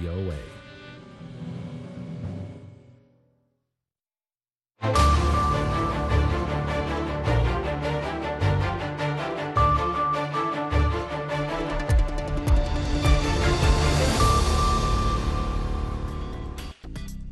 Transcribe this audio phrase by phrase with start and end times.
[0.00, 0.40] VOA.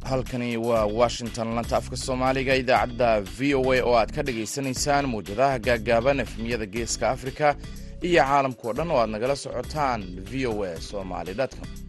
[0.05, 5.59] halkani waa washington lanta afka soomaaliga idaacadda v o a oo aad ka dhagaysanaysaan mawjadaha
[5.67, 7.47] gaaggaaban efmiyada geeska afrika
[8.09, 10.01] iyo caalamkao dhan oo aad nagala socotaan
[10.31, 11.80] v o a somali com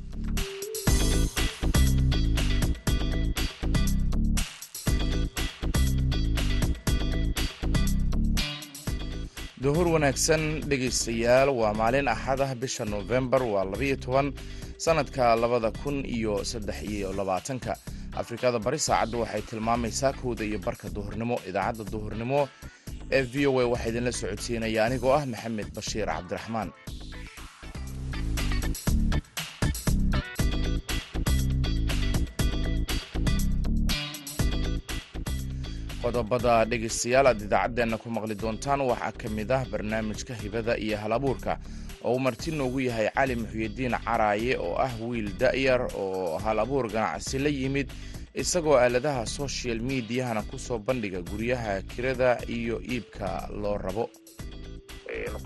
[9.64, 14.28] duhur wanaagsan dhegaystayaal waa maalin axad ah bisha nofembar waa labayo toban
[14.86, 17.74] sanadka labada kun iyo saddex iyo labaatanka.
[18.22, 22.40] Afrikada bari saacaddu waxay tilmaamaysaa kowda iyo barka duhurnimo idaacadda duhurnimo
[23.18, 26.70] ee v o a waxaa idinla socodsiinaya anigoo ah maxamed bashiir cabdiraxmaan
[36.12, 41.12] qodobada dhegaystayaal aad idaacaddeenna ku maqli doontaan waxaa ka mid ah barnaamijka hibada iyo hal
[41.18, 41.58] abuurka
[42.04, 46.92] oo uu marti noogu yahay cali muxyidiin caraaye oo ah wiil da'yar oo hal abuur
[46.92, 47.88] ganacsi la yimid
[48.36, 54.10] isagoo aaladaha social mediahana ku soo bandhiga guryaha kirada iyo iibka loo rabo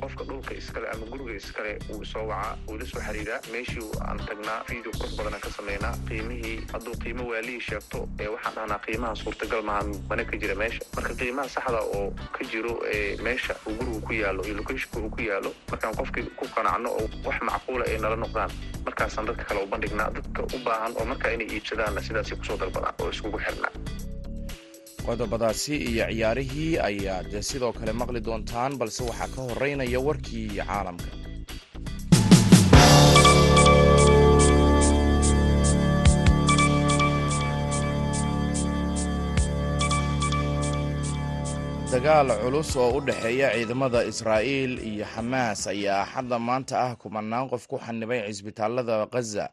[0.02, 4.20] qofka dhulka iskale ama guriga iskale wuu soo wacaa wuu la soo xiriiraa meeshii aan
[4.28, 8.00] tagnaa video qurux badanaan ka samaynaa qiimihii hadduu qiimo waalihii sheegto
[8.34, 10.82] waxaan dhahnaa qiimaha suurtagal maaha mana ka jira meesha.
[10.96, 12.74] Marka qiimaha saxda oo ka jiro
[13.24, 17.10] meesha uu gurigu ku yaalo iyo locationka uu ku yaalo markaan qofkii ku qanacno oo
[17.26, 18.52] wax macquula ay nala noqdaan
[18.86, 22.58] markaasaan dadka kale u bandhignaa dadka u baahan oo markaa inay iibsadaanna sidaasay ku soo
[22.58, 23.72] dalbadaan oo iskugu xirnaa
[25.08, 31.10] qodobadaasi iyo ciyaarihii ayaad sidoo kale maqli doontaan balse waxaa ka horeynaya warkii caalamka.
[41.92, 47.64] Dagaal culus oo u dhexeeya ciidamada israa'iil iyo xamaas ayaa axadda maanta ah kumanaan qof
[47.72, 49.46] ku xanibay cisbitaalada khaza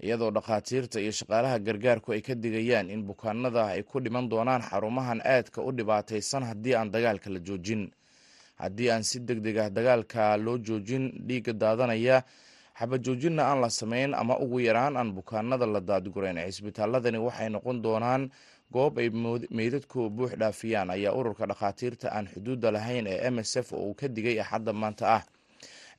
[0.00, 5.20] iyadoo dhakhaatiirta iyo shaqaalaha gargaarku ay ka digayaan in bukaanada ay ku dhiman doonaan xarumahan
[5.24, 7.90] aadka u dhibaataysan haddii aan dagaalka la joojin.
[8.56, 12.22] Haddii aan si deg deg ah dagaalka loo joojin dhiigga daadanaya
[12.78, 16.38] xabajoojinna aan la samayn ama ugu yaraan aan bukaanada la daadgurayn.
[16.46, 18.30] Cisbitaaladani waxay noqon doonaan
[18.72, 19.10] goob ay
[19.50, 23.94] meydadku buux dhaafiyaan ayaa ururka dhakhaatiirta aan xuduudda lahayn ee m s f oo uu
[23.94, 25.22] ka digay axadda maanta ah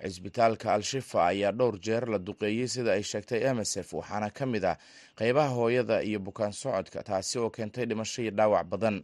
[0.03, 4.45] cisbitaalka al-shifa ayaa dhowr jeer la duqeeyey sida ay sheegtay m s f waxaana ka
[4.45, 4.77] mid ah
[5.15, 9.03] qeybaha hooyada iyo bukaan socodka taasi oo keentay dhimasho dhaawac badan.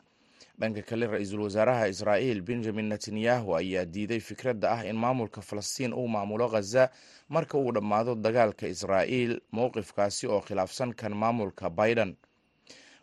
[0.59, 6.08] Dhanka kale ra'iisul wasaaraha israa'iil benjamin netanyahu ayaa diiday fikradda ah in maamulka falastiin uu
[6.08, 6.90] maamulo khaza
[7.30, 12.16] marka uu dhammaado dagaalka israa'iil mowqifkaasi oo khilaafsan kan maamulka biden.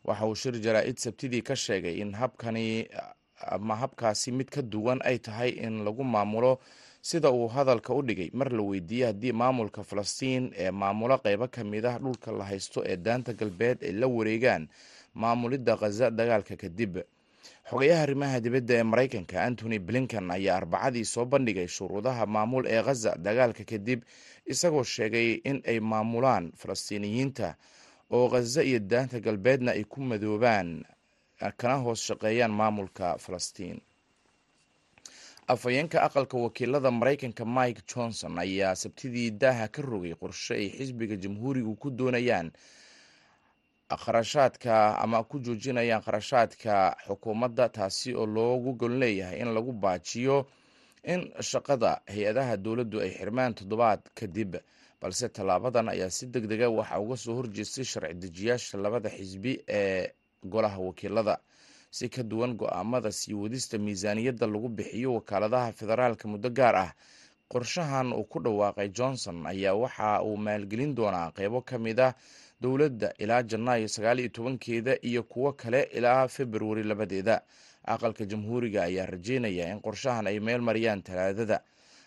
[0.04, 2.88] Waxa uu shir jaraa-id sabtidii ka sheegay in habkani
[3.40, 6.60] ama habkaasi mid ka duwan ay tahay in lagu maamulo
[7.08, 11.64] sida uu hadalka u dhigay mar la weydiiyey haddii maamulka falastiin ee maamulo qeybo ka
[11.72, 14.68] mid ah dhulka la haysto ee daanta galbeed ay la wareegaan
[15.22, 16.92] maamulidda khaza dagaalka kadib
[17.70, 23.10] xogayaha arrimaha dibadda ee maraykanka antony blinkan ayaa arbacadii soo bandhigay shuruudaha maamul ee khaza
[23.26, 24.00] dagaalka kadib
[24.52, 27.48] isagoo sheegay in ay maamulaan falastiiniyiinta
[28.16, 30.68] oo khaza iyo daanta galbeedna ay ku madoobaan
[31.60, 33.78] kana hoos shaqeeyaan maamulka falastiin
[35.48, 41.74] afhayeenka aqalka wakiilada maraykanka mike johnson ayaa sabtidii daaha ka rogay qorshe ay xisbiga jamhuurigu
[41.76, 42.50] ku doonayaan
[43.88, 50.46] kharashaadka ama ku joojinayaan kharashaadka xukuumadda taasi oo loogu gol leeyahay in lagu baajiyo
[51.04, 54.56] in shaqada hay'adaha dowladdu ay xirmaan toddobaad kadib
[55.00, 60.10] balse tallaabadan ayaa si deg dega waxa uga soo horjeestay sharci dejiyaasha labada xisbi ee
[60.44, 61.38] golaha wakiilada
[61.96, 66.92] si ka duwan go'aamada sii wadista miisaaniyadda lagu bixiyo wakaaladaha federaalka muddo gaar ah.
[67.52, 72.12] Qorshahan uu ku dhawaaqay johnson ayaa waxa uu maalgelin doonaa qeybo ka mid ah
[72.60, 77.36] dowladda ilaa janaayo sagaal iyo tobankeeda iyo kuwo kale ilaa februari labadeeda.
[77.86, 81.60] Aqalka jamhuuriga ayaa rajeynaya in qorshahan ay meel mariyaan talaadada.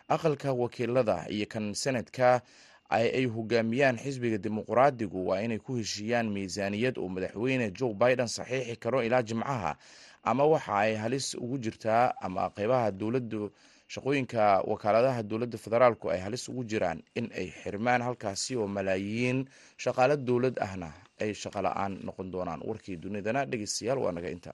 [0.09, 2.41] Aqalka wakiilada iyo kan senadka
[2.89, 9.03] ay hogaamiyaan xisbiga dimuqraadigu waa inay ku heshiiyaan miisaaniyad uu madaxweyne joe biden saxiixi karo
[9.03, 9.77] ilaa jimcaha
[10.23, 13.51] ama waxa ay halis ugu jirtaa ama qeybaha dowladu
[13.93, 19.45] shaqooyinka wakaaladaha dowladda federaalku ay halis ugu jiraan in ay xirmaan halkaasi oo malaayiin
[19.83, 20.89] shaqaalo dowlad ahna
[21.21, 22.61] ay shaqo la'aan noqon doonaan.
[22.67, 24.51] Warkii dunidana dhegeystayaal waa naga inta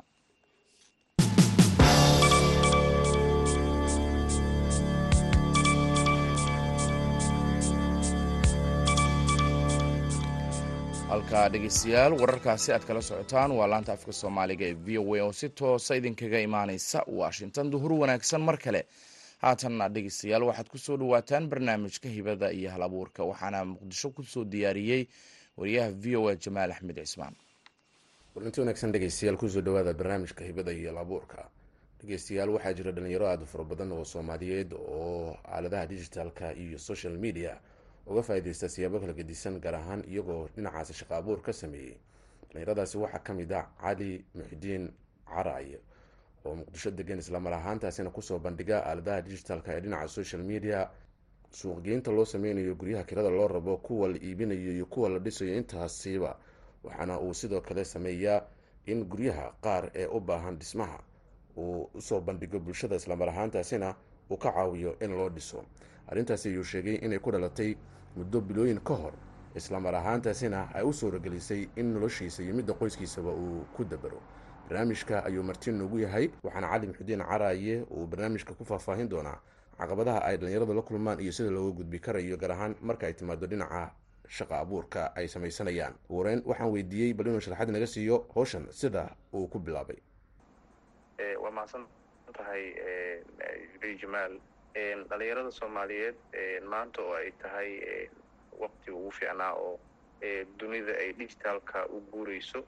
[11.15, 13.51] halka dhegeystayaal wararkaasi aad kala socotaan.
[13.51, 17.71] Waa laanta afka soomaaliga ee v o a oo si toosa idinkaga imaaneysa washington.
[17.71, 18.81] Duhur wanaagsan mar kale.
[19.41, 23.23] Haatanna dhegeystayaal waxaad ku soo dhawaataan barnaamijka hibada iyo hal abuurka.
[23.23, 25.07] Waxaana muqdisho ku soo diyaariyey
[25.57, 27.35] wariyaha v o a jamaal axmed cismaan.
[28.33, 31.47] Kulanti wanaagsan dhegeystayaal ku soo dhawaada barnaamijka hibada iyo hal abuurka.
[32.01, 37.55] Dhegeystayaal waxaa jira dhalinyaro aada fara badan oo soomaaliyeed oo aaladaha digitalka iyo social media
[38.07, 41.97] uga faa-ideysta siyaabo kala gedisan gaar ahaan iyagoo dhinacaasi shaqa abuur ka sameeyey
[42.49, 44.91] dhalinyaradaasi waxaa ka mid ah cali muxidiin
[45.25, 45.79] caraaye
[46.45, 50.89] oo muqdisho degan islamar ahaantaasina ku soo bandhiga aaladaha digitalka ee dhinaca social media.
[51.51, 56.37] Suuqgeynta loo sameynayo guryaha kirada loo rabo kuwa la iibinayo iyo kuwa la dhisayo intaasiba
[56.83, 58.41] waxaana uu sidoo kale sameeyaa
[58.85, 60.99] in guryaha qaar ee u baahan dhismaha
[61.57, 63.95] uu u soo bandhigo bulshada islamar ahaantaasina
[64.29, 65.63] uu ka caawiyo in loo dhiso.
[66.07, 67.75] Arrintaasi ayuu sheegay inay ku dhalatay
[68.15, 69.13] muddo bilooyin ka hor
[69.55, 74.21] islamar ahaantaasina ay u suuragelisay in noloshiisa iyo midda qoyskiisaba uu ku dabaro
[74.69, 79.39] barnaamijka ayuu martiin noogu yahay waxaana cali muxudiin caraaye uu barnaamijka ku faahfaahin doonaa
[79.77, 83.47] caqabadaha ay dhallinyarada la kulmaan iyo sida looga gudbi karayo gaar ahaan marka ay timaado
[83.47, 83.91] dhinaca
[84.27, 85.93] shaqa abuurka ay samaysanayaan.
[86.09, 89.97] Wareyn waxaan weydiiyey bal inuu sharaxad naga siiyo howshan sida uu ku bilaabay.
[91.43, 91.85] Waa mahadsan
[92.33, 92.73] tahay
[94.01, 94.39] jamaal
[95.09, 96.15] dhalinyarada soomaaliyeed
[96.71, 97.69] maanta oo ay tahay
[98.59, 99.79] waqti ugu fiicnaa oo
[100.59, 102.59] dunida ay digitaalka u guureyso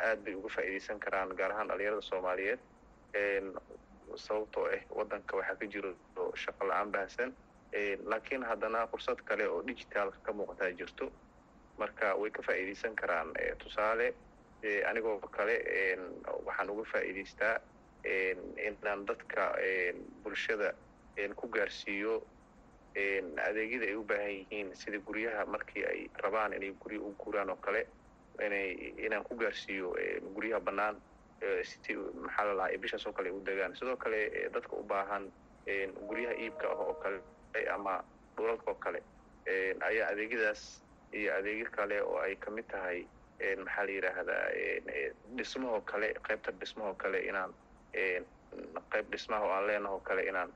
[0.00, 2.60] aad bay uga faa'iideysan karaan gaar ahaan dhalinyarada soomaaliyeed.
[4.16, 5.90] Sababtoo ah waddanka waxaa ka jiro
[6.34, 7.34] shaqo la'aan baahsan.
[8.04, 11.12] Laakiin haddana fursad kale oo digitaalka ka muuqataa jirto.
[11.78, 14.14] Marka way ka faa'iideysan karaan tusaale
[14.88, 15.54] anigoo kale
[16.46, 17.60] waxaan uga faa'iideystaa
[18.68, 19.52] inaan dadka
[20.22, 20.72] bulshada
[21.36, 22.22] ku gaarsiiyo
[23.48, 27.56] adeegyada ay u baahan yihiin sida guryaha markii ay rabaan inay gurya u guuraan oo
[27.56, 27.86] kale
[28.46, 29.92] inay inaan ku gaarsiiyo
[30.34, 30.96] guryaha bannaan
[31.62, 33.74] si maxaa la lahaa bishaas oo kale u degaan.
[33.76, 35.30] Sidoo kale dadka u baahan
[36.08, 37.20] guryaha iibka ah oo kale
[37.74, 38.02] ama
[38.36, 39.02] dhulalka oo kale
[39.80, 40.82] ayaa adeegyadaas
[41.12, 43.06] iyo adeegyo kale oo ay ka mid tahay
[43.62, 44.44] maxaa la yidhaahdaa
[45.36, 47.54] dhismahoo kale qaybta dhismahoo kale inaan
[48.90, 50.50] qayb dhismaha oo aan leenahoo kale inaan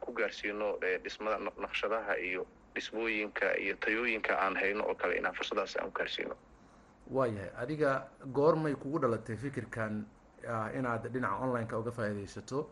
[0.00, 5.88] ku gaarsiino dhismada naqshadaha iyo dhismooyinka iyo tayooyinka aan hayno oo kale inaan fursadaas aan
[5.88, 6.36] u gaarsiino.
[7.10, 10.04] Waayahay adiga goormay kugu dhalatay fikirkan
[10.78, 12.70] inaad dhinaca online-ka uga faa'iidaysato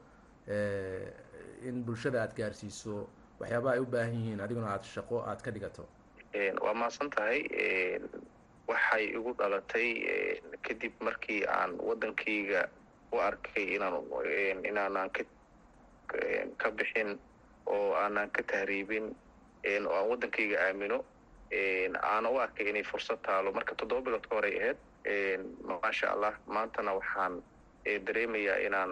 [1.68, 3.08] in bulshada aad gaarsiiso
[3.40, 5.84] waxyaabaha ay u baahan yihiin adiguna aada shaqo aad ka dhigato.
[6.64, 7.40] Waa mahadsan tahay
[8.68, 9.88] waxay igu dhalatay
[10.62, 12.68] kadib markii aan waddankayga
[13.12, 13.94] u arkay inaan
[14.68, 15.10] inaanaan
[16.60, 17.18] ka bixin
[17.66, 19.06] oo aanan ka tahriibin
[19.86, 20.98] oo aan waddankayga aamino
[22.02, 23.52] aana u arkay inay fursad taalo.
[23.52, 24.78] Marka toddoba bilood ka horay ahayd
[25.68, 27.42] maasha allah maantana waxaan
[28.06, 28.90] dareemayaa inaan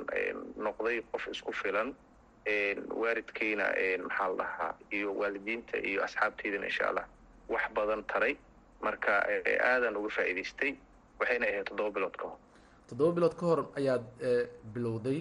[0.57, 1.95] noqday qof isku filan
[3.01, 3.65] waalidkayna
[4.05, 7.07] maxaa la dhahaa iyo waalidiinta iyo asxaabteydana insha allah
[7.49, 8.37] wax badan taray.
[8.81, 9.13] Marka
[9.71, 10.73] aadan uga faa'iidaystay
[11.21, 12.39] waxayna ahayd toddoba bilood ka hor
[12.91, 14.05] toddoba bilood ka hor ayaad
[14.75, 15.19] bilowday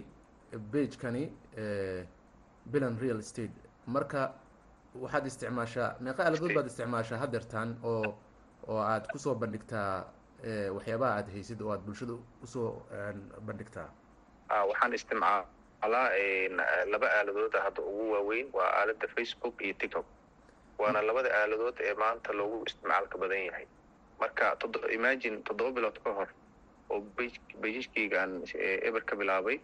[0.74, 1.24] bagekani
[2.74, 3.56] bilan real estate.
[3.96, 4.22] Marka
[5.04, 8.16] waxaad isticmaashaa meeqa aaladood baad isticmaashaa hadeertaan oo
[8.68, 9.92] oo aad ku soo bandhigtaa
[10.76, 12.70] waxyaabaha aad haysid oo aad bulshada u soo
[13.48, 13.88] bandhigtaa?
[14.70, 16.08] Waxaan isticmaalaa
[16.94, 18.48] laba aaladooda hadda ugu waaweyn.
[18.54, 20.06] Waa aalada facebook iyo tiktok.
[20.80, 23.66] Waana labada aaladood ee maanta loogu isticmaalka badan yahay.
[24.20, 24.58] Marka
[24.98, 26.28] imagine toddoba bilood ka hor
[26.90, 27.00] oo
[27.62, 28.44] bejijkaygaan
[28.88, 29.58] eber ka bilaabay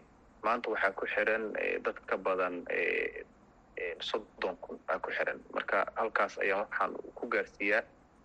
[0.44, 1.52] maanta waxaa ku xiran
[1.84, 2.64] dad ka badan
[4.00, 5.38] soddon kun baa ku xiran.
[5.54, 7.82] Marka halkaas ayaan waxaan ku gaarsiiyaa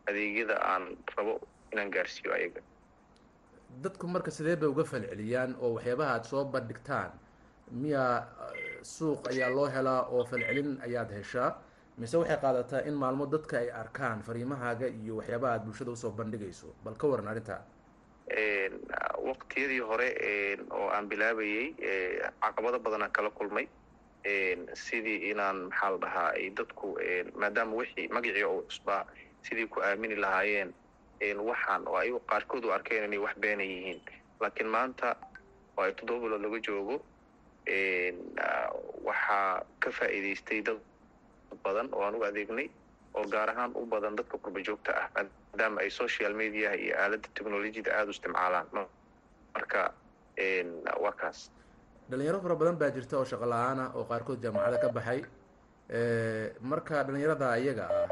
[0.08, 1.40] adeegyada aan rabo
[1.74, 2.62] inaan gaarsiiyo ayaga.
[3.84, 7.12] Dadku marka sidee bay uga falceliyaan oo waxyaabaha aad soo bandhigtaan?
[7.72, 8.28] Miyaa
[8.84, 11.52] suuq ayaa loo helaa oo falcelin ayaad heshaa?
[11.98, 16.12] Mise waxay qaadataa in maalmo dadka ay arkaan fariimahaaga iyo waxyaabaha aad bulshada u soo
[16.12, 16.68] bandhigayso?
[16.84, 17.62] Bal ka waran arrintaa
[18.30, 20.10] waqtiyadii hore
[20.72, 21.74] oo aan bilaabayey
[22.42, 23.68] caqabado badanaan kala kulmay.
[24.74, 26.98] Sidii inaan maxaa la dhahaa ay dadku
[27.36, 29.06] maadaama wixii magacii oo cusbaa
[29.42, 30.74] sidii ku aamini lahaayeen
[31.50, 34.02] waxaan oo ay qaarkood u arkeen inay wax beena yihiin.
[34.40, 35.16] Laakiin maanta
[35.78, 37.02] oo ay toddoba bilood laga joogo
[39.04, 40.80] waxaa ka faa'iidaystay dad
[41.64, 42.70] badan oo aan u adeegnay
[43.14, 47.28] oo gaar ahaan u badan dadka qurba joogta ah maadaama ay social mediaha iyo aaladda
[47.36, 48.68] technolojiyada aada u isticmaalaan.
[49.56, 49.82] Marka
[51.04, 51.40] waa kaas.
[52.10, 55.20] Dhalinyaro fara badan baa jirta oo shaqo la'aan ah oo qaarkood jaamacada ka baxay.
[56.72, 58.08] Marka dhalinyarada iyaga ah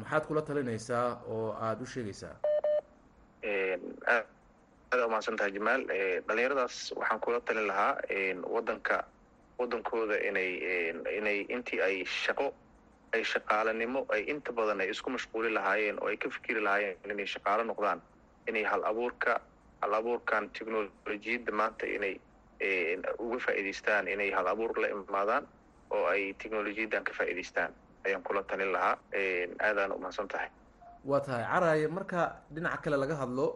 [0.00, 2.34] maxaad kula talinaysaa oo aada u sheegaysaa?
[4.90, 5.82] Aada umahadsan tahay jamaal
[6.28, 7.94] dhalinyaradaas waxaan kula talin lahaa
[8.54, 8.96] wadanka
[9.58, 10.50] wadankooda inay
[11.18, 12.46] inay intii ay shaqo
[13.14, 17.26] ay shaqaalanimo ay inta badan ay isku mashquuli lahaayeen oo ay ka fikiri lahaayeen inay
[17.26, 18.00] shaqaalo noqdaan.
[18.48, 19.40] Inay hal abuurka
[19.82, 22.14] hal abuurkan technolojiyadda maanta inay
[23.24, 25.44] uga faa'iidaystaan inay hal abuur la imaadaan
[25.90, 27.70] oo ay technolojiyaddan ka faa'iidaystaan.
[28.06, 28.96] Ayaan kula talin lahaa
[29.60, 30.48] aadaan umahadsan tahay
[31.04, 31.44] waa tahay.
[31.52, 32.20] Caraaye marka
[32.54, 33.46] dhinaca kale laga hadlo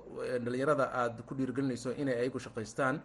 [0.45, 3.01] dhalinyarada aada ku dhiirigelinayso inay ayagu shaqaystaan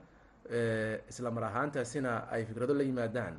[1.12, 3.36] isla mar ahaantaasina ay fikrado la yimaadaan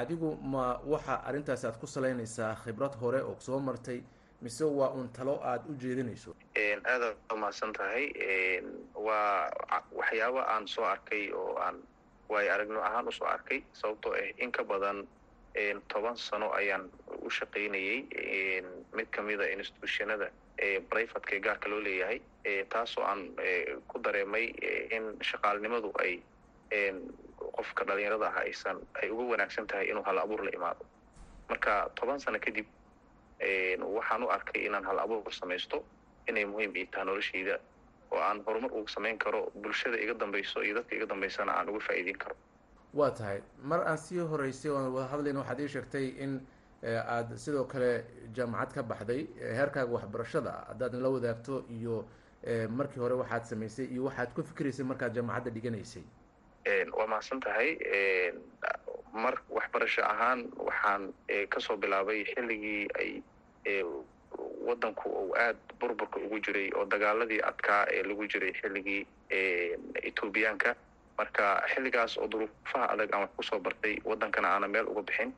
[0.00, 4.00] adigu ma waxa arrintaas aad ku salaynaysaa khibrad hore oo soo martay
[4.42, 6.34] mise waa un talo aada u jeedinayso?
[6.84, 8.04] Aada umahadsan tahay.
[8.94, 9.50] Waa
[9.98, 11.76] waxyaabo aan soo arkay oo aan
[12.28, 15.06] waayo aragno ahaan u soo arkay sababtoo ah in ka badan
[15.88, 16.90] toban sano ayaan
[17.24, 18.04] u shaqaynayey
[18.96, 20.28] mid kamida institutionada
[20.90, 22.20] brivatka ee gaarka loo leeyahay
[22.68, 23.22] taasoo aan
[23.88, 24.46] ku dareemay
[24.96, 26.20] in shaqaalnimadu ay
[27.56, 30.84] qofka dhalinyarada ah aysan ay uga wanaagsan tahay inuu hal abuur la imaado.
[31.48, 32.66] Marka toban sano kadib
[33.96, 35.84] waxaan u arkay inaan hal abuur samaysto
[36.28, 37.58] inay muhiim ii taha noloshayda
[38.12, 41.80] oo aan horumar uga samayn karo bulshada iga dambayso iyo dadka iga dambaysana aan uga
[41.80, 42.36] faa'iideyn karo.
[42.94, 43.40] Waa tahay.
[43.62, 46.40] Mar aan sii horeysay oon wada hadlayna waxaad ii sheegtay in
[46.86, 49.26] aada sidoo kale jaamacad ka baxday
[49.58, 52.04] heerkaaga waxbarashada haddaad nala wadaagto iyo
[52.70, 56.02] markii hore waxaad samaysay iyo waxaad ku fikiraysay markaad jaamacadda dhiganaysay
[56.96, 57.70] waa mahadsan tahay
[59.12, 61.12] mar waxbarasho ahaan waxaan
[61.52, 63.10] ka soo bilaabay xilligii ay
[64.66, 69.06] wadanku uu aada burburka ugu jiray oo dagaaladii adkaa ee lagu jiray xilligii
[70.08, 70.74] ethoobiyaanka
[71.18, 71.44] marka
[71.74, 75.30] xilligaas oo duruufaha adag aan wax ku soo bartay wadankana aana meel uga bixin.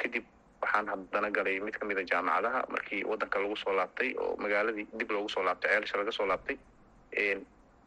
[0.00, 0.24] Kadib
[0.62, 4.86] waxaan haddana galay mid ka mid a jaamacadaha markii wadanka lagu soo laabtay oo magaaladii
[4.98, 6.56] dib loogu soo laabtay ceelasha laga soo laabtay.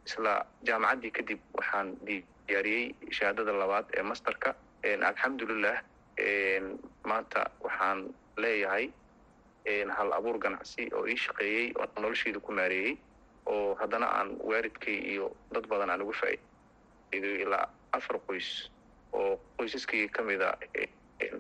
[0.05, 0.34] Isla
[0.67, 1.96] jaamacaddii kadib waxaan
[2.48, 4.56] diyaariyey shahaadada labaad ee masterka
[5.10, 5.78] alxamdulilah
[7.12, 8.00] maanta waxaan
[8.44, 8.86] leeyahay
[9.98, 12.94] hal abuur ganacsi oo ii shaqeeyey oo nolosheyda ku maareeyey
[13.46, 17.66] oo haddana aan waaridkay iyo dad badan aan uga faa'iido ilaa
[17.98, 18.50] afar qoys
[19.14, 20.50] oo qoysaskayga kamida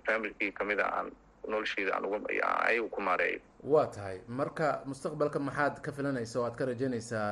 [0.07, 1.07] familikayga kamida aan
[1.47, 2.19] nolosheyda aan uga
[2.67, 3.39] ayagu ku maareeyo.
[3.63, 4.17] Waa tahay.
[4.27, 7.29] Marka mustaqbalka maxaad ka filanaysa oo aad ka rajaynaysaa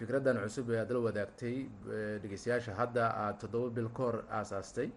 [0.00, 1.56] fikraddan cusub ee aad la wadaagtay
[2.22, 4.88] dhegeystayaasha hadda aada toddoba bil ka hor aasaastay.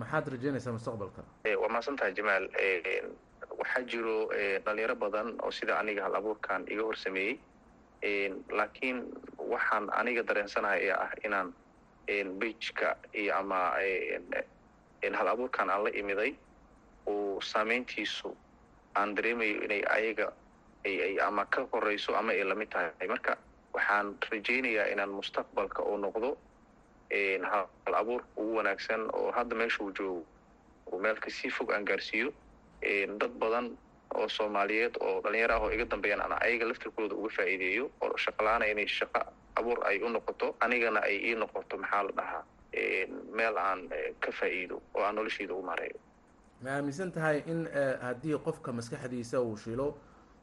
[0.00, 1.22] Maxaad rajaynaysaa mustaqbalka?
[1.62, 2.44] Waa mahadsan tahay jamaal
[3.60, 4.16] waxaa jiro
[4.64, 7.34] dhalinyaro badan oo sida aniga hal abuurkan iga hor sameeyey
[8.58, 8.98] laakiin
[9.52, 11.48] waxaan aniga dareensanahay ee ah inaan
[12.40, 13.60] beijka iyo ama
[15.18, 16.30] hal abuurkan aan la imiday
[17.06, 18.30] uu saameyntiisu
[18.94, 20.32] aan dareemayo inay ayaga
[20.86, 23.08] ay ama ka horeyso ama ay la mid tahay.
[23.08, 23.34] Marka
[23.76, 26.30] waxaan rajaynayaa inaan mustaqbalka uu noqdo
[27.50, 30.22] hal abuur ugu wanaagsan oo hadda meesha uu joogo
[30.92, 32.32] oo meel ka sii fog aan gaarsiiyo
[33.20, 33.70] dad badan
[34.14, 38.64] oo soomaaliyeed oo dhalinyaro ah oo iga dambeeyaan aan ayaga laftirkooda uga faa'iideeyo oo shaqalaana
[38.72, 39.20] inay shaqo
[39.58, 42.42] abuur ay u noqoto anigana ay ii noqoto maxaa la dhahaa
[43.36, 43.80] meel aan
[44.20, 45.98] ka faa'iido oo aan nolosheyda ugu maareeyo.
[46.62, 47.68] Ma aaminsan tahay in
[48.02, 49.88] haddii qofka maskaxdiisa uu shilo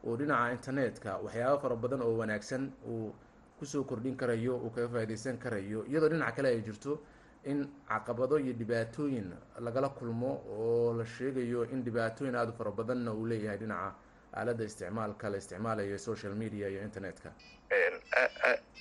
[0.04, 3.14] uu dhinaca internetka waxyaabo fara badan oo wanaagsan uu
[3.60, 5.86] ku soo kordhin karayo uu kaga faa'iidaysan karayo.
[5.90, 7.00] Iyadoo dhinaca kale ay jirto
[7.46, 13.14] in caqabado iyo dhibaatooyin lagala kulmo oo la sheegayo in dhibaatooyin aada u fara badanna
[13.14, 13.96] uu leeyahay dhinaca
[14.34, 17.32] aaladda isticmaalka la isticmaalayo social media iyo internetka.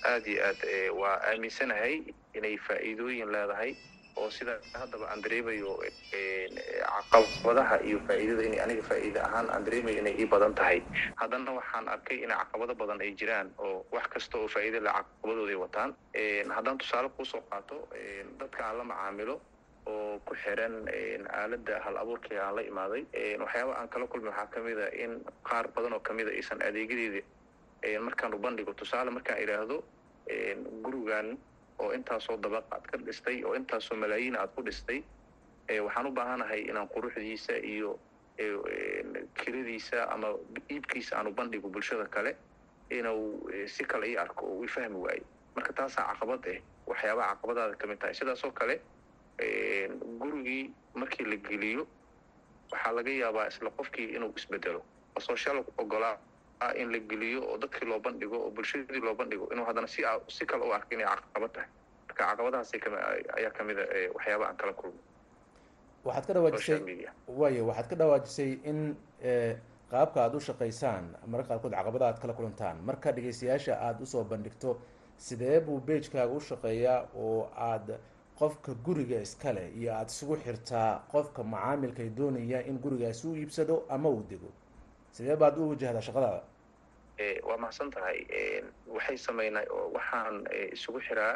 [0.05, 0.61] Aada iyo aad
[0.99, 2.03] waa aaminsanahay
[2.33, 3.75] inay faa'iidooyin leedahay
[4.15, 5.71] oo sida haddaba aan dareemayo
[7.11, 10.79] caqabadaha iyo faa'iidada inay aniga faa'iida ahaan aan dareemayo inay ii badan tahay.
[11.21, 15.55] Haddana waxaan arkay inay caqabado badan ay jiraan oo wax kasta oo faa'iida le caqabadooday
[15.63, 15.95] wataan.
[16.55, 17.87] Haddaan tusaale kuusoo qaato
[18.39, 19.35] dadka aan la macaamilo
[19.85, 20.75] oo ku xiran
[21.39, 23.03] aaladda hal abuurkii aan la imaaday
[23.43, 25.11] waxyaaba aan kala kulmay waxaa ka mid a in
[25.49, 29.83] qaar badan oo ka mid a aysan adeegyadeeda markaan u bandhigo tusaale markaan idhaahdo
[30.83, 31.37] gurigan
[31.79, 35.03] oo intaasoo dabaq aad ka dhistay oo intaasoo malaayiin aad ku dhistay
[35.85, 37.99] waxaan u baahanahay inaan quruxdiisa iyo
[39.39, 40.27] kiradiisa ama
[40.71, 42.35] iibkiisa aan u bandhigo bulshada kale
[42.89, 45.25] inuu si kale ii arko oo ii fahmi waayo.
[45.55, 48.13] Marka taasaa caqabad ah waxyaabaha caqabadaada ka mid tahay.
[48.13, 48.75] Sidaas oo kale
[50.19, 51.87] gurigii markii la geliyo
[52.71, 54.81] waxaa laga yaabaa isla qofkii inuu isbedelo
[55.19, 56.17] social ogolaa
[56.81, 60.45] in la geliyo oo dadkii loo bandhigo oo bulshadii loo bandhigo inuu haddana si si
[60.45, 61.69] kale u arko inay caqabad tahay.
[62.07, 62.71] Marka caqabadahaas
[63.37, 64.99] ayaa ka mid a waxyaaba aan kala kulmo.
[66.05, 68.79] Waxaad ka dhawaajisay waayo waxaad ka dhawaajisay in
[69.91, 74.23] qaabka aada u shaqaysaan marka qaarkood caqabada aad kala kulantaan marka dhegeystayaasha aada u soo
[74.23, 74.77] bandhigto
[75.17, 77.95] sidee buu beejkaaga u shaqeeyaa oo aada
[78.39, 84.09] qofka guriga iskale iyo aada isugu xirtaa qofka macaamilkay doonaya in gurigaasi u iibsado ama
[84.09, 84.49] uu dego
[85.11, 86.41] sidee baad u wajahdaa shaqadaada
[87.47, 88.19] waa mahadsan tahay.
[88.87, 89.65] Waxay sameynaa
[89.95, 91.35] waxaan isugu xiraa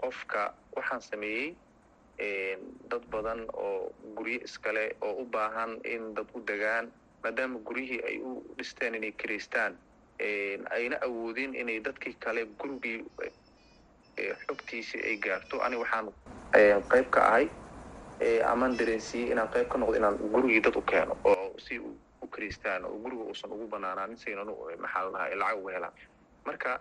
[0.00, 1.56] qofka waxaan sameeyey
[2.90, 8.16] dad badan oo guryo iskale oo u baahan in dad u degaan maadaama guryihii ay
[8.22, 9.78] u dhisteen inay kiraystaan
[10.70, 13.04] ayna awoodin inay dadkii kale gurigii
[14.46, 15.60] xogtiisii ay gaarto.
[15.62, 16.10] Ani waxaan
[16.90, 17.46] qayb ka ahay
[18.52, 21.78] amaan dareensiiyey inaan qayb ka noqdo inaan gurigii dad u keeno oo si
[22.28, 24.52] u kiraystaan oo guriga uusan ugu banaanaanin saynan
[24.84, 25.92] maxaa la dhahaa helaan.
[26.46, 26.80] Marka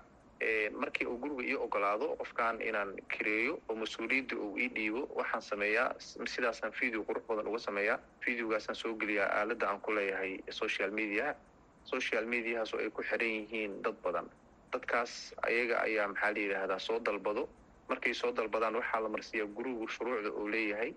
[0.82, 5.90] markii uu guriga ii ogolaado qofkan inaan kireeyo oo mas'uuliyadda uu ii dhiibo waxaan sameeyaa
[6.34, 8.00] sidaasaan video qurux badan uga sameeyaa.
[8.26, 11.36] Videogaasaan soo geliyaa aaladda aan ku leeyahay social media.
[11.84, 14.28] Social mediahaas oo ay ku xiran yihiin dad badan.
[14.74, 17.50] Dadkaas ayaga ayaa maxaa la yidhaahdaa soo dalbado.
[17.90, 20.92] Markay soo dalbadaan waxaa la marsiiyaa gurigu shuruucda uu leeyahay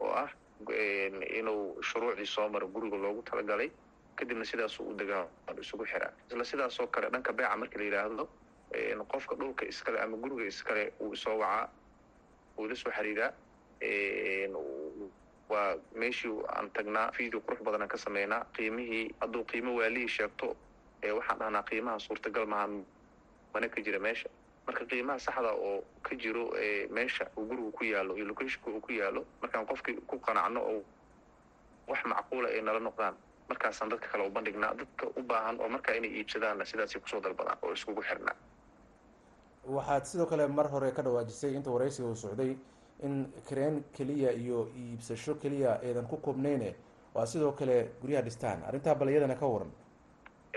[0.00, 0.30] oo ah
[1.38, 3.70] inuu shuruucdii soo maro guriga loogu talagalay
[4.16, 5.26] kadibna sidaasuu u degaa
[5.60, 6.12] isugu xiraa.
[6.30, 8.24] Isla sidaasoo kale dhanka beeca marka la yidhaahdo
[9.12, 11.68] qofka dhulka iskale ama guriga iskale uu isoo wacaa
[12.58, 13.32] uu la soo xiriiraa
[15.48, 20.56] waa meeshii aan tagnaa video qurux badanaan ka sameynaa qiimihii hadduu qiimo waalihii sheegto
[21.16, 22.66] waxaan dhahnaa qiimaha suurtagal maha
[23.54, 24.28] mana ka jira meesha
[24.66, 26.50] marka qiimaha saxda oo ka jiro
[26.90, 30.82] meesha uu gurigu ku yaalo iyo locationka uu ku yaalo markaan qofkii ku qanacno oo
[31.88, 33.14] wax macquula ay nala noqdaan
[33.48, 37.20] markaasaan dadka kale u bandhignaa dadka u baahan oo markaa inay iibsadaanna sidaasay ku soo
[37.20, 38.34] dalbadaan oo iskugu xirnaa
[39.76, 42.56] waxaad sidoo kale mar hore ka dhawaajisay inta waraysiga uu socday
[43.06, 43.14] in
[43.48, 46.74] kareen keliya iyo iibsasho keliya eedan ku koobneyne
[47.14, 48.62] waa sidoo kale guryaha dhistaan.
[48.68, 49.70] Arrintaa bal iyadana ka waran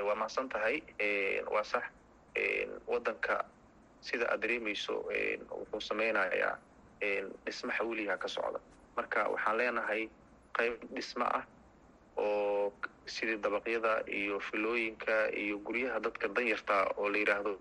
[0.07, 0.81] waa mahadsan tahay
[1.53, 1.83] waa sax
[2.87, 3.45] waddanka
[4.01, 4.94] sida aad dareemayso
[5.51, 6.57] wuxuu sameynayaa
[7.46, 8.59] dhismo xawliyaha ka socda.
[8.98, 10.09] Marka waxaan leenahay
[10.57, 11.44] qayb dhismo ah
[12.18, 12.74] oo
[13.05, 17.53] sidii dabaqyada iyo filooyinka iyo guryaha dadka danyarta oo la yidhaahdo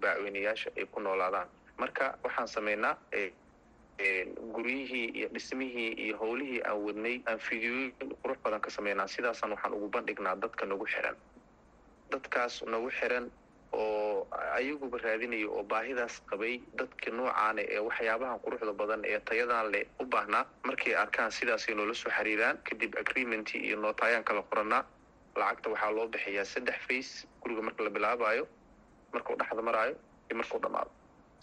[0.00, 1.48] baacweynayaasha ay ku noolaadaan.
[1.78, 2.96] Marka waxaan sameynaa
[4.52, 9.06] guryihii iyo dhismihii iyo howlihii aan wadnay aan fideoyin qurux badan ka sameynaa.
[9.06, 11.16] Sidaasaan waxaan ugu bandhignaa dadka nagu xiran.
[12.10, 13.30] Dadkaas nagu xiran
[13.82, 14.26] oo
[14.58, 20.04] ayaguba raadinaya oo baahidaas qabay dadka noocaane ee waxyaabahan quruxda badan ee tayadan leh u
[20.14, 24.82] baahnaa markay arkaan sidaasay noola soo xiriiraan kadib agreementii iyo nootayaan kala qoranaa
[25.40, 28.44] lacagta waxaa loo bixiyaa saddex face guriga marka la bilaabayo
[29.14, 29.94] markuu dhexda maraayo
[30.28, 30.90] iyo markuu dhammaado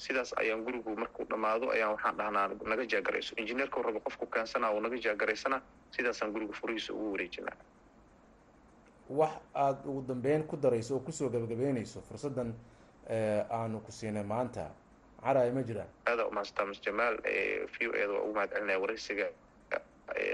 [0.03, 4.81] sidaas ayaan gurigu markuu dhammaado ayaan waxaan dhahnaa naga jaagarayso injineerka rabo qofku keensanaa uu
[4.85, 5.57] naga jaagaraysana
[5.95, 7.55] sidaasaan guriga furihiisa ugu wareejinaa
[9.19, 12.53] wax aada ugu dambeyn ku darayso oo ku soo gabagabeynayso fursaddan
[13.51, 14.69] aanu ku siinay maanta.
[15.23, 17.15] Caraya ma jiraan aada umahadstaa mas jamaal
[17.73, 19.27] v o eeda waa ugu mahad celinaya waraysiga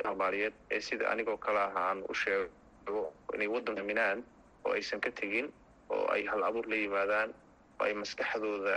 [0.05, 4.23] soomaaliyeed ee sida anigoo kale ah aan u sheego inay waddan aminaan
[4.65, 5.51] oo aysan ka tegin
[5.89, 7.29] oo ay hal abuur la yimaadaan
[7.79, 8.75] oo ay maskaxdooda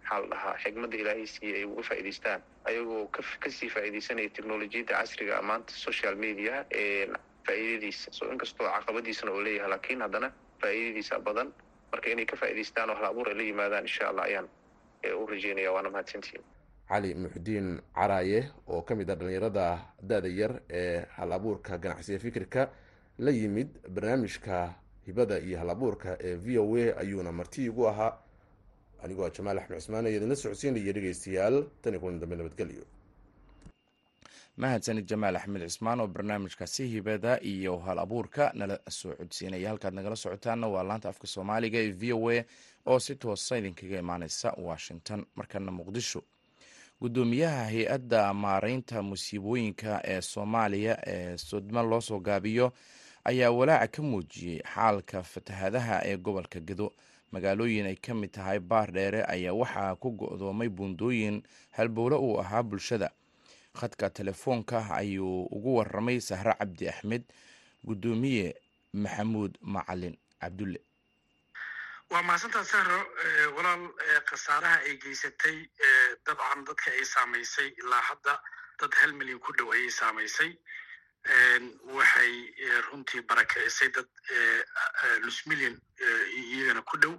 [0.00, 4.94] maxaa la dhahaa xigmadda ilaahay siiye ay uga faa'idaystaan ayagoo ka ka sii faa'iidaysanaya technolojiyadda
[5.00, 6.64] casriga maanta social media
[7.50, 8.08] faa'iidadiisa.
[8.18, 10.28] So inkastoo caqabadiisana oo leeyahay laakiin haddana
[10.62, 11.48] faa'iidadiisa badan
[11.92, 14.46] marka inay ka faa'idaystaan oo hal abuur ay la yimaadaan insha allah ayaan
[15.22, 16.42] u rajeynaya waana mahadsantihin
[16.90, 19.66] cali muxudiin caraaye oo ka mid ah dhallinyarada
[20.10, 22.62] da-da yar ee hal abuurka ganacsiga fikirka
[23.18, 24.74] la yimid barnaamijka
[25.06, 28.12] hibada iyo hal abuurka ee v o a ayuuna marti igu ahaa.
[29.04, 32.84] Anigoo jamaal axmed cismaan ee idinla socodsiinaya dhegeystayaal tan iyo kulan dambe nabadgelyo
[34.62, 39.68] mahadsanid jamaal axmed cismaan oo barnaamijkaasi hibada iyo hal abuurka nala soo codsiinaya.
[39.68, 42.44] Halkaad nagala socotaana waa laanta afka soomaaliga ee v o a
[42.86, 45.26] oo si toosa idinkaga imaaneysa washington.
[45.36, 46.22] Markana muqdisho
[47.00, 52.72] guddoomiyaha hay'adda maareynta musiibooyinka ee soomaaliya ee sodma loo soo gaabiyo
[53.24, 56.92] ayaa walaaca ka muujiyey xaalka fatahadaha ee gobolka gedo.
[57.32, 62.62] Magaalooyin ay ka mid tahay baar dheere ayaa waxaa ku go-doomay buundooyin halbowle uu ahaa
[62.62, 63.10] bulshada
[63.78, 67.22] khadka telefoonka ayuu ugu waramay sahre cabdi axmed
[67.84, 68.54] guddoomiye
[68.94, 70.80] maxamuud macalin cabdulle.
[72.10, 72.98] Waa mahadsantaa sahro
[73.56, 73.86] walaal
[74.26, 75.56] khasaaraha ay geysatay
[76.26, 78.34] dabcan dadka ay saamaysay ilaa hadda
[78.80, 80.50] dad hal milyan ku dhow ayay saamaysay.
[81.94, 82.32] Waxay
[82.90, 84.08] runtii barakicisay dad
[85.22, 85.78] nus milyan
[86.34, 87.14] iyagana ku dhow.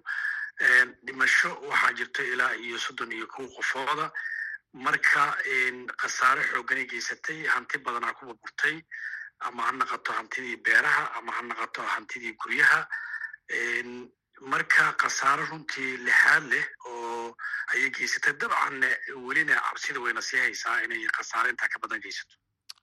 [1.06, 4.12] Dhimasho waxaa jirta ilaa iyo soddon iyo kow qofooda
[4.74, 5.24] marka
[6.02, 8.82] khasaare xooganay geysatay hanti badanaa ku burburtay
[9.48, 12.88] ama ha naqato hantidii beeraha ama ha naqato hantidii guryaha.
[14.42, 17.36] Marka khasaaro runtii lixaad leh oo
[17.74, 18.90] ayay geysatay dabcanne
[19.28, 22.36] welina cabsida wayna sii haysaa inay khasaaro intaa ka badan geysato.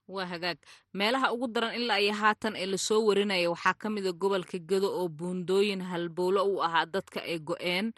[0.08, 0.58] Waa hagaag.
[0.94, 4.88] Meelaha ugu daran ilaa iyo haatan ee la soo warinaya waxaa ka mida gobolka gedo
[5.00, 7.92] oo buundooyin halbowlo u ahaa dadka ay go-een.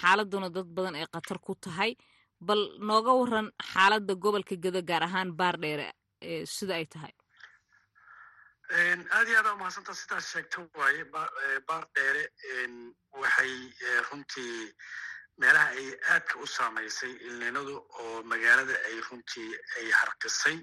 [0.00, 1.92] Xaaladuna dad badan ay khatar ku tahay
[2.40, 5.86] bal nooga waran xaaladda gobolka gedo gaar ahaan baardheere
[6.56, 7.14] sida ay tahay?
[9.16, 11.04] Aad iyo aada umahadsantaa sidaas sheegta waaye
[11.68, 12.22] baar dheere
[13.20, 13.52] waxay
[14.10, 14.74] runtii
[15.40, 20.56] meelaha ay aadka u saamaysay ilninadu oo magaalada ay runtii ay harqisay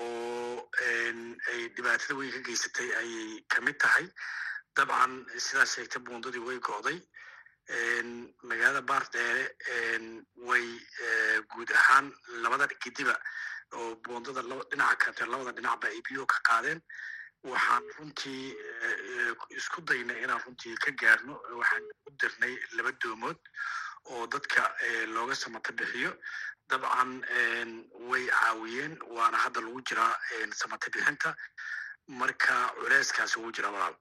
[0.00, 0.68] oo
[1.52, 4.06] ay dhibaatada weyn ka geysatay ayay ka mid tahay.
[4.76, 5.12] Dabcan
[5.46, 6.98] sidaas sheegta buundadii way go'day
[8.42, 9.44] magaalada baar dheere
[10.48, 10.66] way
[11.52, 13.14] guud ahaan labada gidiba
[13.72, 16.80] oo buundada dhinaca kante labada dhinacba ay biyo ka qaadeen.
[17.44, 18.52] Waxaan runtii
[19.56, 23.38] isku daynay inaan runtii ka gaarno waxaan u dirnay laba doomood
[24.10, 24.62] oo dadka
[25.14, 26.12] looga samata bixiyo.
[26.68, 27.22] Dabcan
[28.10, 30.14] way caawiyeen waana hadda lagu jiraa
[30.52, 31.34] samata bixinta.
[32.08, 33.94] Marka culeyskaasi ugu jira walaal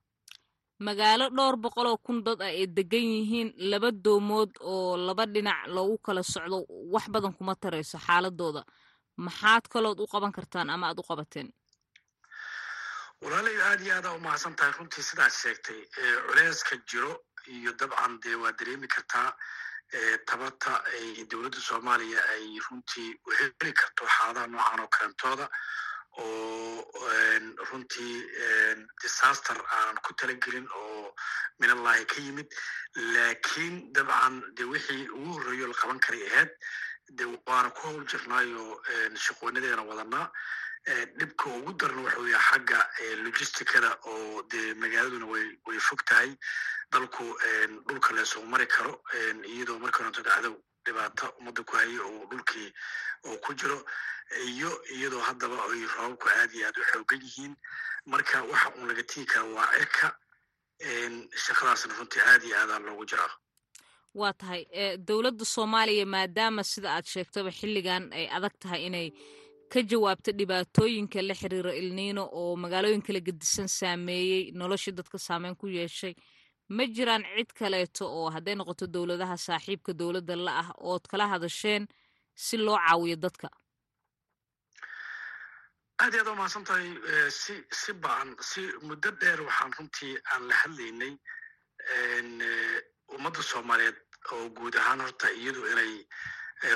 [0.87, 5.67] magaalo dhowr boqol oo kun dad ah ay degan yihiin laba doomood oo laba dhinac
[5.75, 6.65] loogu kala socdo.
[6.93, 8.63] Wax badan kuma tarayso xaaladooda.
[9.25, 11.47] Maxaad kalood u qaban kartaan ama aad u qabateen?
[13.21, 15.79] Walaalay aad iyo aada umahadsan tahay runtii sidaas sheegtay
[16.27, 17.11] culeyska jiro
[17.55, 19.35] iyo dabcan dee waa dareemi kartaa
[20.27, 25.45] tabarta ay dowladda soomaaliya ay runtii u heli karto xaaladaha noocan oo kalentooda
[26.19, 26.86] oo
[27.69, 28.15] runtii
[29.01, 31.13] disaster aan ku talagelin oo
[31.60, 32.47] minallahi ka yimid.
[33.13, 36.51] Laakiin dabcan de wixii ugu horreeyo la qaban karay ahayd
[37.17, 38.82] de waana ku howl jirnaayo
[39.25, 40.32] shaqoonadeena wadanaa
[41.19, 42.79] dhibka ugu darna waxa weya xagga
[43.23, 45.25] logisticada oo dee magaaladuna
[45.67, 46.32] way fog tahay
[46.91, 47.23] dalku
[47.88, 48.93] dhulka leesoo mari karo
[49.53, 50.55] iyadoo marka horanto dacdow
[50.89, 52.69] dhibaata ummadda ku haya oo dhulkii
[53.30, 53.80] oo ku jiro.
[54.54, 57.54] Iyo iyadoo haddaba ay roobabku aad iyo aad u xoogan yihiin.
[58.06, 60.08] Marka waxa uun laga tigi kara waa cirka
[61.45, 63.34] shaqadaasna runtii aad iyo aadaa loogu jiraa
[64.19, 64.62] waa tahay
[65.08, 69.08] dowladda soomaaliya maadaama sida aad sheegtaba xilligan ay adag tahay inay
[69.73, 75.67] ka jawaabto dhibaatooyinka la xiriira ilniino oo magaalooyin kala gedisan saameeyey noloshii dadka saameyn ku
[75.67, 76.13] yeeshay
[76.75, 81.84] ma jiraan cid kaleeto oo hadday noqoto dowladaha saaxiibka dowladda la ah ood kala hadasheen
[82.45, 83.47] si loo caawiyo dadka?
[86.01, 86.88] Aad iyo aad umahadsan tahay
[87.41, 91.13] si si ba'an si muddo dheer waxaan runtii aan la hadlaynay
[93.15, 93.97] ummadda soomaaliyeed
[94.34, 95.91] oo guud ahaan horta iyadu inay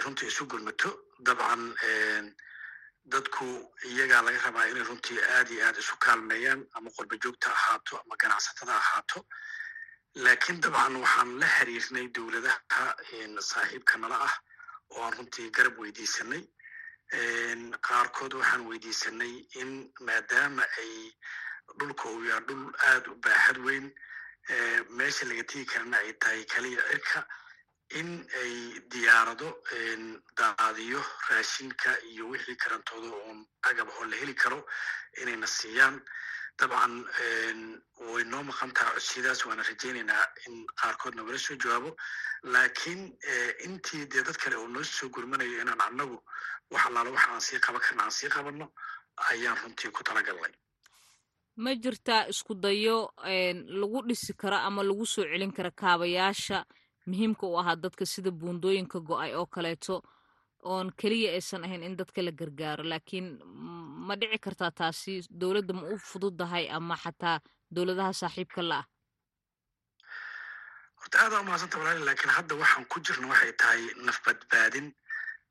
[0.04, 0.90] runtii isu gurmato.
[1.26, 1.64] Dabcan
[3.14, 3.46] dadku
[3.92, 8.16] iyagaa laga rabaa inay runtii aad iyo aad isu kaalmeeyaan ama qorba joogta ahaato ama
[8.22, 9.20] ganacsatada ahaato
[10.16, 12.96] laakiin dabcan waxaan la xiriirnay dowladaha
[13.50, 14.36] saaxiibka nala ah
[14.94, 16.44] oo aan runtii garab weydiisanay.
[17.88, 19.72] Qaarkood waxaan weydiisanay in
[20.06, 20.94] maadaama ay
[21.80, 23.86] dhulka uu yaha dhul aad u baaxad weyn
[24.98, 27.26] meesha laga tegi karana ay tahay kaliya cirka
[28.00, 28.10] in
[28.42, 28.54] ay
[28.92, 29.50] diyaarado
[30.38, 34.60] daadiyo raashinka iyo wixii karantooda uun agab oo la heli karo
[35.22, 36.02] inayna siiyaan
[36.60, 36.94] dabcan
[38.14, 41.92] way noo maqan taha codsiyadaas waana rajaynaynaa in qaarkood nagala soo jawaabo
[42.54, 43.02] laakiin
[43.66, 46.18] intii dee dad kale oo noo soo gurmanayo inaan annagu
[46.72, 48.66] wax allaala waxa aan sii qaban karna aan sii qabanno
[49.32, 50.54] ayaan runtii ku talagalnay
[51.64, 52.98] ma jirtaa isku dayo
[53.82, 56.66] lagu dhisi karo ama lagu soo celin karo kaabayaasha.
[57.06, 60.02] Muhiimka u ahaa dadka sida buundooyinka go'ay oo kaleeto.
[60.64, 63.28] Oon keliya aysan ahayn in dadka la gargaaro laakiin
[64.08, 67.38] ma dhici kartaa taasi dowladda ma u fududahay ama xataa
[67.76, 68.86] dowladaha saaxiibka la ah?
[71.00, 74.88] Horta aada umahadsanta walaali laakiin hadda waxaan ku jirna waxay tahay naf badbaadin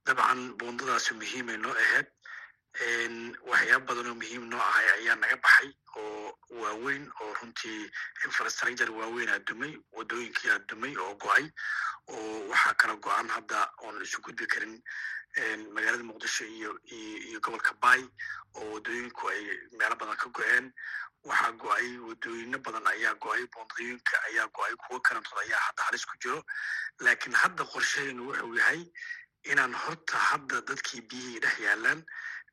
[0.06, 2.08] dabcan buundadaasi muhiimay noo ahayd.
[3.50, 5.68] Waxyaaba badan oo muhiim noo ahay ayaa naga baxay
[6.00, 7.80] oo waaweyn oo runtii
[8.26, 11.44] infrastructure waaweyn aa dumay wadooyinkii aa dumay oo go'ay.
[12.08, 14.74] Oo waxaa kala go-an hadda oon isu gudbi karin
[15.74, 18.02] magaalada muqdisho iyo iyo gobolka bay
[18.54, 19.42] oo wadooyinku ay
[19.78, 20.72] meelo badan ka go-een
[21.24, 26.16] waxaa go'ay wadooyino badan ayaa go'ay buundooyinka ayaa go'ay kuwo kalantood ayaa hadda halis ku
[26.22, 26.44] jiro
[27.00, 28.82] laakiin hadda qorsheheenu wuxuu yahay
[29.50, 32.04] inaan horta hadda dadkii biyihii dhex yaalaan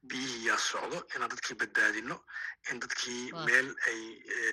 [0.09, 2.15] biyihii yaa socdo inaan dadkii badbaadino
[2.71, 3.99] in dadkii meel ay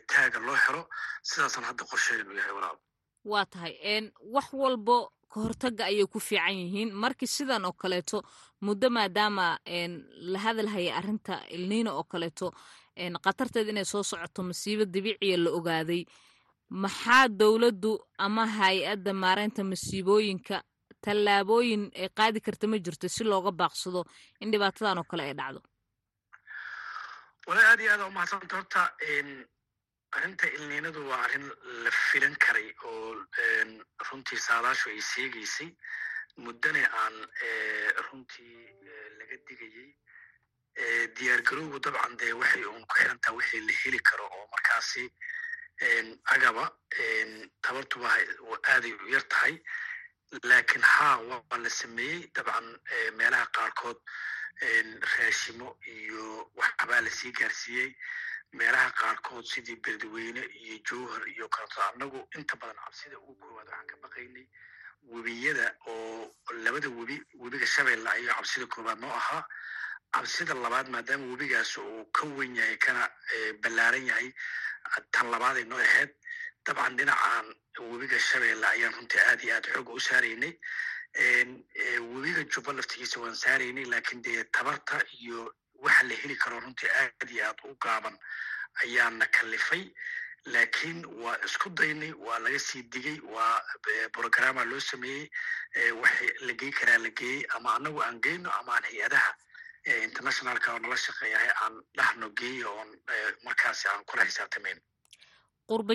[0.06, 0.82] taaga loo helo
[1.22, 2.78] sidaasaan hadda qorsheheenu yahay walaal
[3.24, 6.90] waa tahay wax walbo ka hortaga ayay ku fiican yihiin.
[7.02, 8.22] Markii sidan oo kaleeto
[8.60, 9.58] muddo maadaama
[10.32, 12.52] la hadalhaya arrinta ilniino oo kaleeto
[13.24, 16.02] khatarteed inay soo socoto masiibo dabiiciya la ogaaday.
[16.70, 20.62] Maxaa dowladdu ama hay'adda maareynta masiibooyinka
[21.04, 24.02] tallaabooyin ay qaadi karta ma jirto si looga baaqsado
[24.40, 25.60] in dhibaatadan oo kale ay dhacdo
[30.12, 31.46] arrinta ilniinadu waa arrin
[31.84, 33.26] la filan karay oo
[34.10, 35.70] runtii saadaashu ay seegaysay
[36.44, 37.16] muddana aan
[38.06, 38.56] runtii
[39.18, 39.90] laga digayey
[41.16, 45.04] diyaar garowgu dabcan dee waxay uun ku xirantaha wixii la heli karo oo markaasi
[46.34, 46.64] agaba
[47.62, 48.08] tabartuba
[48.72, 49.54] aaday u yar tahay.
[50.42, 52.66] Laakiin haa waa la sameeyey dabcan
[53.18, 53.98] meelaha qaarkood
[55.16, 57.90] raashimo iyo waxbaa la sii gaarsiiyey
[58.58, 63.86] meelaha qaarkood sidii beledweyne iyo jowhar iyo kaleto annagu inta badan cabsida ugu koowaad waxaan
[63.90, 64.46] ka baqaynay
[65.12, 69.44] webiyada oo labada webi webiga shabeelle ayuu cabsida koowaad noo ahaa.
[70.14, 73.02] Cabsida labaad maadaama webigaas uu ka wen yahay kana
[73.62, 74.28] ballaaran yahay
[75.12, 76.10] tan labaaday noo ahayd.
[76.66, 77.46] Dabcan dhinacan
[77.90, 80.52] webiga shabeelle ayaan runtii aad iyo aad xooga u saaraynay.
[82.14, 85.52] Webiga jubba laftigiisa waan saaraynay laakiin dee tabarta iyo
[85.86, 88.16] waxa la heli karo runtii aad iyo aad u gaaban
[88.84, 89.82] ayaana kalifay
[90.52, 93.56] laakiin waa isku daynay waa laga sii digay waa
[94.14, 95.30] brograma loo sameeyey
[96.02, 99.30] waxay la gey karaa la geeyey ama anagu aan geyno ama aan hay'adaha
[100.08, 102.90] internationalka oo nala shaqeeyahay aan dhahno geeyo oon
[103.44, 104.78] markaasi aan kula xisaabtamayn.
[105.70, 105.94] Qurba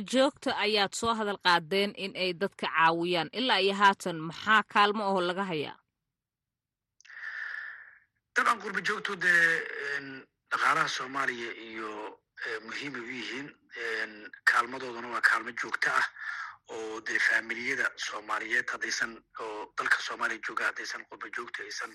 [0.65, 3.30] ayaad soo hadal qaadeen in ay dadka caawiyaan.
[3.39, 5.75] Ilaa iyo haatan maxaa kaalmo oo laga hayaa
[8.35, 10.15] dabcan qurba joogtu dee
[10.51, 11.91] dhaqaalaha soomaaliya iyo
[12.65, 13.47] muhiimay u yihiin
[14.49, 16.05] kaalmadooduna waa kaalmo joogto ah
[16.75, 21.93] oo dee faamiliyada soomaaliyeed haddaysan oo dalka soomaaliya jooga haddaysan qurba joogta aysan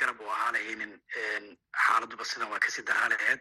[0.00, 0.92] garab u ahaa lahaynin
[1.86, 3.40] xaaladuba sidan waa ka sii daraa laheyd.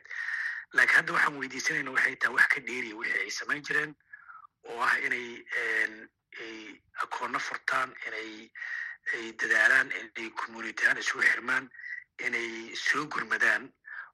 [0.73, 3.95] Laakiin hadda waxaan weydiisanayna waxay tahay wax ka dheeriya wixii ay samayn jireen
[4.69, 5.27] oo ah inay
[6.43, 6.55] ay
[7.03, 8.51] akoonno furtaan inay
[9.13, 11.69] ay dadaalaan inay communityahaan isugu xirmaan
[12.27, 13.69] inay soo gurmadaan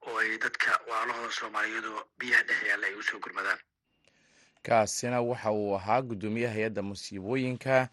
[0.06, 3.58] oo ay dadka waalahooda soomaaliyeedoo biyaha dhex yaalla ay u soo gurmadaan.
[4.62, 7.88] Kaasina waxa uu ahaa guddoomiyaha hay'adda musiibooyinka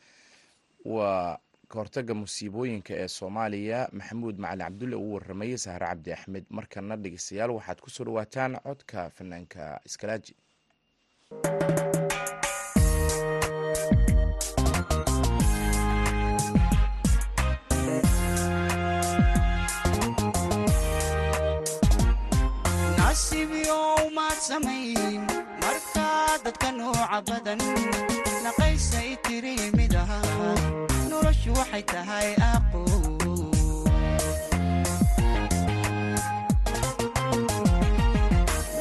[0.86, 3.90] waa kahortaga musiibooyinka ee soomaaliya.
[3.92, 9.10] Maxamuud macali cabdulle uu warramayey sahre cabdi axmed markana dhegeystayaal waxaad ku soo dhawaataan codka
[9.10, 10.36] fanaanka iskalaaji
[25.62, 27.60] markaa dadka nooca badan
[28.44, 30.20] naqaysay tiri mid aha
[31.10, 32.82] noloshu waxay tahay aqo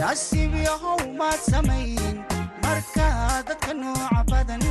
[0.01, 0.53] nasiib
[1.19, 2.17] maad samayn
[2.63, 4.63] markaa dadka nooca badan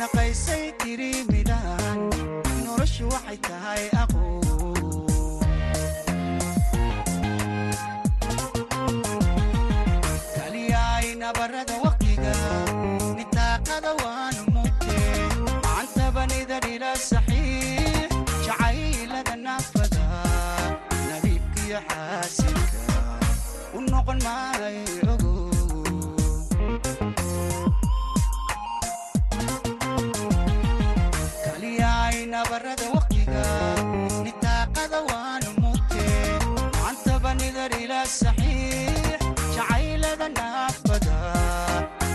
[0.00, 1.98] naqaysay tiri midahan
[2.64, 4.22] noloshu waxay tahay aqo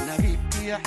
[0.08, 0.78] nabiibkiyo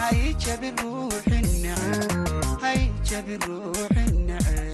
[0.00, 4.65] hay jabi ruuxi neceb hay jabi ruuxi neceb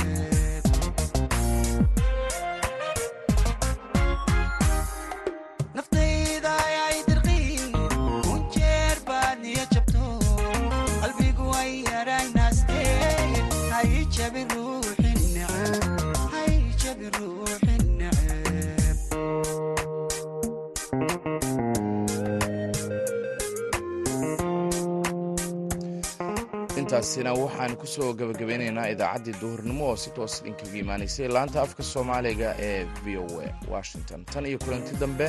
[27.12, 31.28] intaasina waxaan ku soo gabagabeynaynaa idaacaddii duhurnimo oo si toos idinkaga imaanaysay.
[31.28, 34.24] Laanta afka soomaaliga ee v o a washington.
[34.24, 35.26] Tan iyo kulanti dambe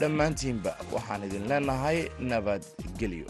[0.00, 1.98] dhammaantiinba waxaan idin leenahay
[2.30, 3.26] nabadgelyo